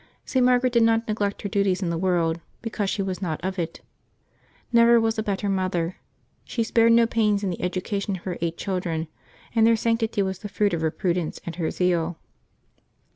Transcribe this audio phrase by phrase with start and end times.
[0.25, 0.43] St.
[0.43, 3.81] Margaret did not neglect her duties in the world because she was not of it.
[4.73, 5.97] Never was a better mother.
[6.43, 9.09] She spared no pains in the education of her eight children,
[9.53, 12.17] and their sanctity was the fruit of her prudence and her zeal.